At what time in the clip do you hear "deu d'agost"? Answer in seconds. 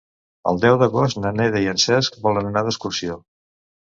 0.61-1.19